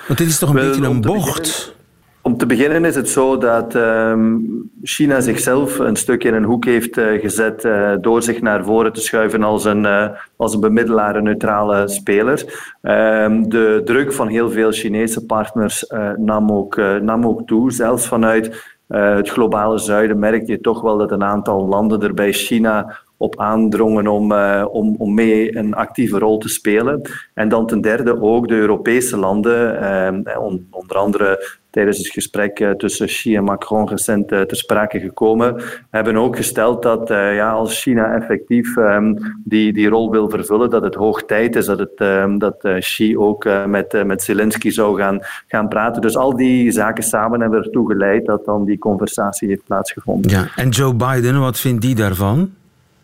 [0.07, 1.75] Want dit is toch een Wel, beetje een bocht?
[2.21, 6.65] Om te beginnen is het zo dat um, China zichzelf een stuk in een hoek
[6.65, 10.59] heeft uh, gezet uh, door zich naar voren te schuiven als een, uh, als een
[10.59, 12.69] bemiddelaar, een neutrale speler.
[12.81, 15.85] Um, de druk van heel veel Chinese partners
[16.17, 21.11] nam, ook, nam ook toe, zelfs vanuit het globale zuiden merk je toch wel dat
[21.11, 26.17] een aantal landen er bij China op aandrongen om, uh, om, om mee een actieve
[26.19, 27.01] rol te spelen.
[27.33, 29.83] En dan ten derde ook de Europese landen,
[30.27, 30.37] uh,
[30.69, 36.17] onder andere tijdens het gesprek uh, tussen Xi en Macron recent ter sprake gekomen, hebben
[36.17, 40.95] ook gesteld dat ja, als China effectief um, die, die rol wil vervullen, dat het
[40.95, 45.67] hoog tijd is dat, het, um, dat Xi ook met, met Zelensky zou gaan, gaan
[45.67, 46.01] praten.
[46.01, 50.31] Dus al die zaken samen hebben ertoe geleid dat dan die conversatie heeft plaatsgevonden.
[50.31, 52.51] Ja, en Joe Biden, wat vindt die daarvan?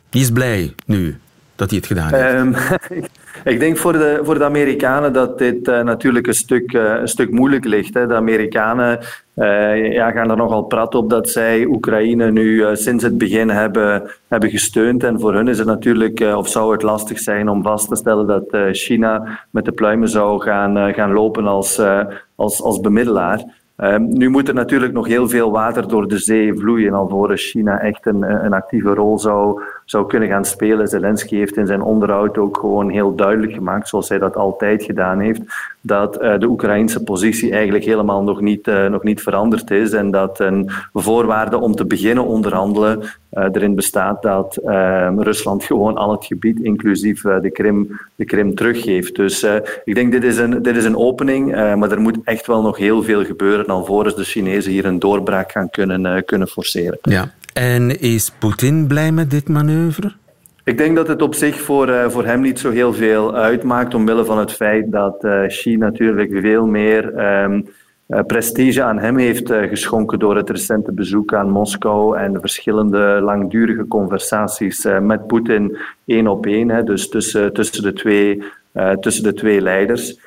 [0.09, 1.17] Die is blij nu
[1.55, 2.33] dat hij het gedaan heeft.
[2.33, 2.55] Um,
[3.53, 7.07] ik denk voor de, voor de Amerikanen dat dit uh, natuurlijk een stuk, uh, een
[7.07, 7.93] stuk moeilijk ligt.
[7.93, 8.07] Hè.
[8.07, 8.99] De Amerikanen
[9.35, 14.11] uh, ja, gaan er nogal prat op dat zij Oekraïne nu sinds het begin hebben,
[14.27, 15.03] hebben gesteund.
[15.03, 18.27] En voor hun is het natuurlijk, of zou het lastig zijn om vast te stellen
[18.27, 21.81] dat China met de pluimen zou gaan, gaan lopen als,
[22.35, 23.43] als, als bemiddelaar.
[23.77, 27.79] Um, nu moet er natuurlijk nog heel veel water door de zee vloeien alvorens China
[27.79, 30.87] echt een, een actieve rol zou, zou kunnen gaan spelen.
[30.87, 35.19] Zelensky heeft in zijn onderhoud ook gewoon heel duidelijk gemaakt, zoals hij dat altijd gedaan
[35.19, 35.41] heeft,
[35.81, 40.11] dat uh, de Oekraïnse positie eigenlijk helemaal nog niet, uh, nog niet veranderd is en
[40.11, 46.11] dat een voorwaarde om te beginnen onderhandelen uh, erin bestaat dat ehm, Rusland gewoon al
[46.11, 49.15] het gebied, inclusief de, Krim, de Krim, teruggeeft.
[49.15, 49.45] Dus
[49.83, 52.77] ik denk dit is een, dit is een opening, maar er moet echt wel nog
[52.77, 56.97] heel veel gebeuren alvorens de Chinezen hier een doorbraak gaan kunnen, kunnen forceren.
[57.01, 60.13] Ja, en is Poetin blij met dit manoeuvre?
[60.63, 63.93] Ik denk dat het op zich voor, uh, voor hem niet zo heel veel uitmaakt,
[63.93, 67.67] omwille van het feit dat uh, Xi natuurlijk veel meer um,
[68.07, 73.19] uh, prestige aan hem heeft geschonken door het recente bezoek aan Moskou en de verschillende
[73.21, 78.43] langdurige conversaties met Poetin één op één, dus tussen, tussen, de twee,
[78.99, 80.19] tussen de twee leiders.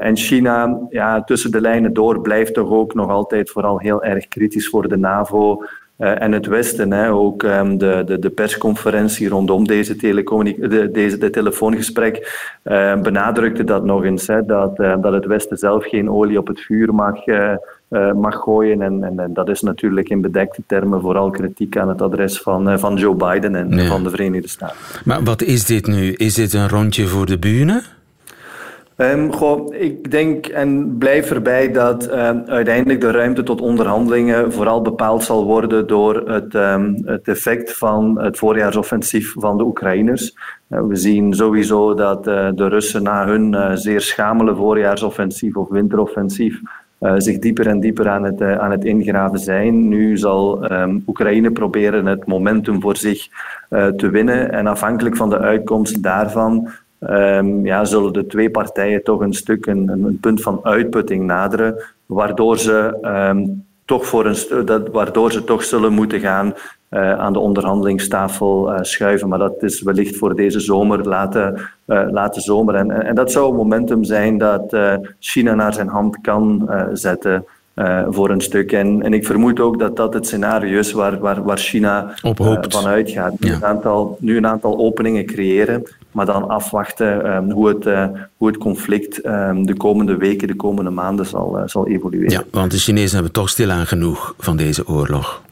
[0.00, 4.28] en China, ja, tussen de lijnen door, blijft toch ook nog altijd vooral heel erg
[4.28, 5.62] kritisch voor de NAVO.
[5.98, 11.18] Uh, en het Westen, hè, ook um, de, de, de, persconferentie rondom deze, de, deze
[11.18, 12.16] de telefoongesprek,
[12.64, 14.26] uh, benadrukte dat nog eens.
[14.26, 17.24] Hè, dat, uh, dat het Westen zelf geen olie op het vuur mag,
[18.14, 18.82] mag gooien.
[18.82, 22.78] En, en, en, dat is natuurlijk in bedekte termen vooral kritiek aan het adres van,
[22.78, 23.86] van Joe Biden en ja.
[23.86, 24.76] van de Verenigde Staten.
[25.04, 26.12] Maar wat is dit nu?
[26.12, 27.82] Is dit een rondje voor de bühne?
[28.98, 29.30] Um,
[29.72, 35.44] ik denk en blijf erbij dat uh, uiteindelijk de ruimte tot onderhandelingen vooral bepaald zal
[35.44, 40.34] worden door het, um, het effect van het voorjaarsoffensief van de Oekraïners.
[40.68, 45.68] Uh, we zien sowieso dat uh, de Russen na hun uh, zeer schamele voorjaarsoffensief of
[45.68, 46.60] winteroffensief
[47.16, 49.88] zich dieper en dieper aan het, aan het ingraven zijn.
[49.88, 50.68] Nu zal
[51.06, 53.28] Oekraïne proberen het momentum voor zich
[53.68, 56.68] te winnen en afhankelijk van de uitkomst daarvan
[57.10, 61.82] um, ja, zullen de twee partijen toch een stuk een, een punt van uitputting naderen,
[62.06, 66.54] waardoor ze um, toch voor een dat, waardoor ze toch zullen moeten gaan
[66.90, 69.28] uh, aan de onderhandelingstafel uh, schuiven.
[69.28, 72.74] Maar dat is wellicht voor deze zomer, late, uh, late zomer.
[72.74, 74.76] En, en dat zou een momentum zijn dat
[75.18, 77.44] China naar zijn hand kan zetten
[78.08, 78.72] voor een stuk.
[78.72, 82.14] En, en ik vermoed ook dat dat het scenario is waar, waar, waar China
[82.68, 83.40] van uitgaat.
[83.40, 87.84] Nu, een aantal, nu een aantal openingen creëren, maar dan afwachten ehm, hoe, het,
[88.36, 92.30] hoe het conflict ehm, de komende weken, de komende maanden zal, zal evolueren.
[92.30, 95.42] Ja, want de Chinezen hebben toch stilaan genoeg van deze oorlog.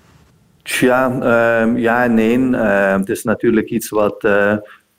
[0.63, 2.57] Tja, uh, ja en nee.
[2.99, 4.27] het is natuurlijk iets wat,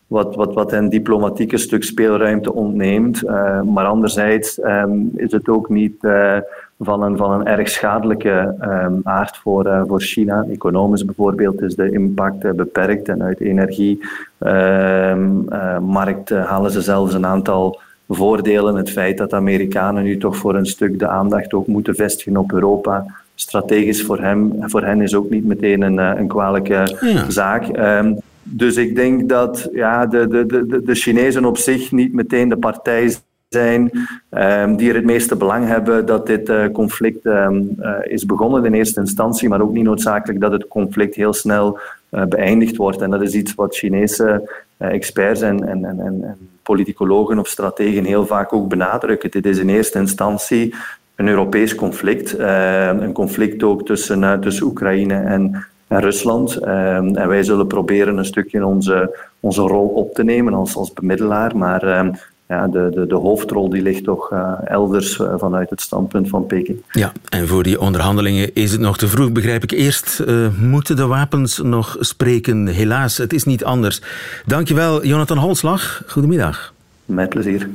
[0.08, 3.24] wat, wat, wat een diplomatieke stuk speelruimte ontneemt.
[3.24, 6.38] Uh, maar anderzijds um, is het ook niet uh,
[6.80, 10.46] van, een, van een erg schadelijke um, aard voor, uh, voor China.
[10.52, 17.80] Economisch bijvoorbeeld is de impact beperkt en uit energiemarkt ehm, halen ze zelfs een aantal
[18.08, 18.76] voordelen.
[18.76, 22.38] Het feit dat de Amerikanen nu toch voor een stuk de aandacht ook moeten vestigen
[22.38, 27.30] op Europa strategisch voor, hem, voor hen is ook niet meteen een, een kwalijke ja.
[27.30, 27.78] zaak.
[27.78, 32.50] Um, dus ik denk dat ja, de, de, de, de Chinezen op zich niet meteen
[32.50, 33.16] de partij
[33.50, 33.92] zijn
[34.32, 38.66] um, die er het meeste belang hebben dat dit uh, conflict um, uh, is begonnen
[38.66, 41.80] in eerste instantie, maar ook niet noodzakelijk dat het conflict heel snel
[42.12, 43.02] uh, beëindigd wordt.
[43.02, 48.26] En dat is iets wat Chinese experts en, en, en, en politicologen of strategen heel
[48.26, 49.32] vaak ook benadrukken.
[49.32, 50.76] Dit is in eerste instantie
[51.16, 56.56] een Europees conflict, een conflict ook tussen, tussen Oekraïne en en Rusland.
[56.56, 60.94] Ehm, en wij zullen proberen een stukje onze, onze rol op te nemen als, als
[60.94, 61.58] bemiddelaar.
[61.58, 62.14] Maar ehm,
[62.48, 66.46] ja, de, de, de hoofdrol die ligt toch uh, elders uh, vanuit het standpunt van
[66.46, 66.82] Peking.
[66.92, 69.72] Ja, en voor die onderhandelingen is het nog te vroeg, begrijp ik.
[69.72, 72.68] Eerst uh, moeten de wapens nog spreken.
[72.68, 74.02] Helaas, het is niet anders.
[74.46, 76.04] Dankjewel, Jonathan Holslag.
[76.08, 76.74] Goedemiddag.
[77.06, 77.70] Met plezier.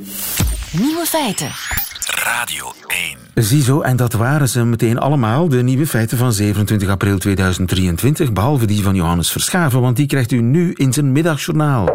[0.79, 1.49] Nieuwe feiten.
[2.23, 2.65] Radio
[3.35, 3.45] 1.
[3.45, 8.65] Ziezo, en dat waren ze meteen allemaal, de nieuwe feiten van 27 april 2023, behalve
[8.65, 11.85] die van Johannes Verschaven, want die krijgt u nu in zijn middagjournaal.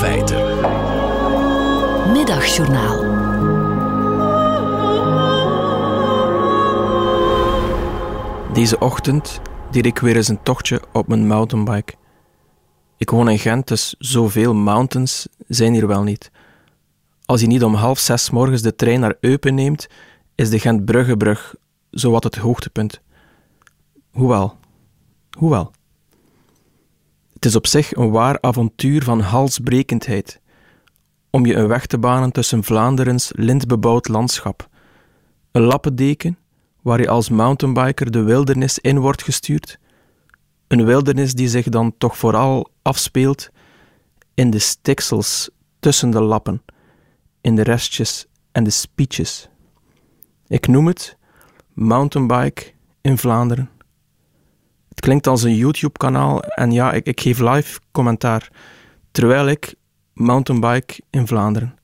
[0.00, 0.42] Feiten.
[2.12, 2.98] Middagjournaal.
[8.52, 11.94] Deze ochtend deed ik weer eens een tochtje op mijn mountainbike.
[12.96, 16.30] Ik woon in Gent, dus zoveel mountains zijn hier wel niet.
[17.24, 19.88] Als je niet om half zes morgens de trein naar Eupen neemt,
[20.34, 21.54] is de Gent-Bruggebrug
[21.90, 23.00] zowat het hoogtepunt.
[24.10, 24.56] Hoewel,
[25.38, 25.70] hoewel.
[27.40, 30.40] Het is op zich een waar avontuur van halsbrekendheid,
[31.30, 34.68] om je een weg te banen tussen Vlaanderens lintbebouwd landschap.
[35.52, 36.38] Een lappendeken
[36.82, 39.78] waar je als mountainbiker de wildernis in wordt gestuurd.
[40.66, 43.50] Een wildernis die zich dan toch vooral afspeelt
[44.34, 46.62] in de stiksels tussen de lappen
[47.40, 49.48] in de restjes en de speeches.
[50.46, 51.16] Ik noem het
[51.72, 53.70] Mountainbike in Vlaanderen.
[55.00, 58.50] Klinkt als een YouTube-kanaal en ja, ik, ik geef live commentaar
[59.10, 59.74] terwijl ik
[60.12, 61.78] Mountainbike in Vlaanderen.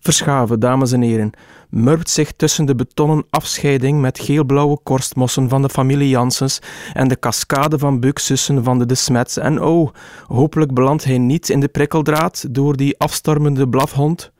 [0.00, 1.30] Verschaven, dames en heren,
[1.68, 6.58] murpt zich tussen de betonnen afscheiding met geelblauwe korstmossen van de familie Janssens
[6.92, 9.36] en de cascade van buksussen van de De Smets.
[9.36, 9.90] En oh,
[10.26, 14.32] hopelijk belandt hij niet in de prikkeldraad door die afstormende blafhond.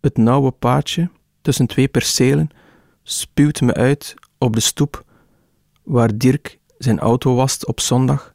[0.00, 1.10] Het nauwe paadje
[1.42, 2.48] tussen twee percelen
[3.02, 5.04] spuwt me uit op de stoep
[5.84, 8.34] waar Dirk zijn auto wast op zondag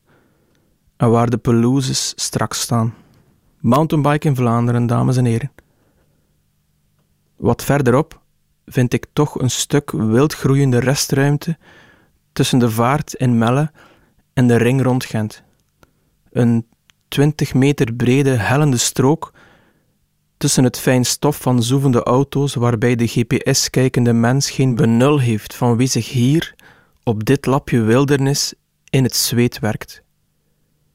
[0.98, 2.94] en waar de pelouses straks staan.
[3.60, 5.52] Mountainbike in Vlaanderen, dames en heren.
[7.36, 8.22] Wat verderop
[8.66, 11.58] vind ik toch een stuk wildgroeiende restruimte
[12.34, 13.72] tussen de vaart in Melle
[14.34, 15.44] en de ring rond Gent.
[16.32, 16.68] Een
[17.08, 19.34] 20 meter brede hellende strook
[20.38, 25.78] tussen het fijn stof van zoevende auto's waarbij de GPS-kijkende mens geen benul heeft van
[25.78, 26.56] wie zich hier,
[27.04, 28.54] op dit lapje wildernis,
[28.90, 30.04] in het zweet werkt.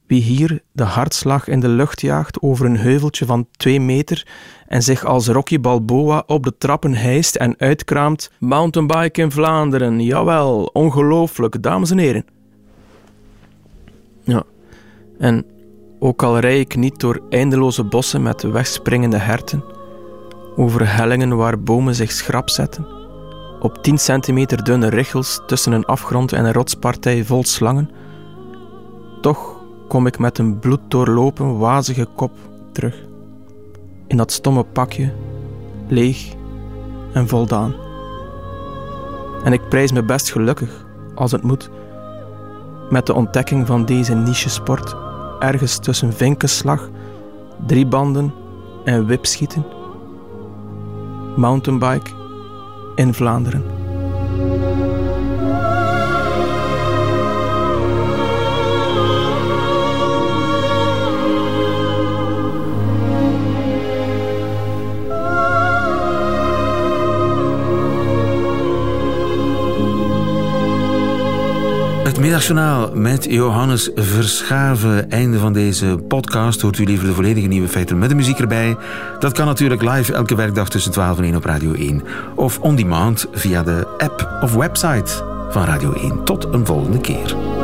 [0.07, 4.27] Wie hier de hartslag in de lucht jaagt over een heuveltje van twee meter
[4.67, 10.65] en zich als Rocky Balboa op de trappen hijst en uitkraamt: Mountainbike in Vlaanderen, jawel,
[10.65, 12.25] ongelooflijk, dames en heren.
[14.23, 14.43] Ja,
[15.19, 15.47] en
[15.99, 19.65] ook al rij ik niet door eindeloze bossen met wegspringende herten,
[20.57, 22.87] over hellingen waar bomen zich schrap zetten,
[23.65, 27.91] op 10 centimeter dunne richels tussen een afgrond en een rotspartij vol slangen,
[29.21, 32.33] toch kom ik met een bloeddoorlopen, wazige kop
[32.73, 33.03] terug.
[34.07, 35.13] In dat stomme pakje,
[35.89, 36.35] leeg
[37.13, 37.75] en voldaan.
[39.45, 41.71] En ik prijs me best gelukkig, als het moet,
[42.91, 44.97] met de ontdekking van deze niche sport
[45.39, 46.89] ergens tussen vinkenslag,
[47.67, 48.35] driebanden
[48.85, 49.65] en wipschieten.
[51.37, 52.23] Mountainbike
[52.95, 53.74] in Vlaanderen.
[72.35, 75.11] Middagjournaal met Johannes Verschaven.
[75.11, 76.61] Einde van deze podcast.
[76.61, 78.77] Hoort u liever de volledige nieuwe feiten met de muziek erbij?
[79.19, 82.03] Dat kan natuurlijk live elke werkdag tussen 12 en 1 op Radio 1.
[82.35, 86.25] Of on demand via de app of website van Radio 1.
[86.25, 87.64] Tot een volgende keer.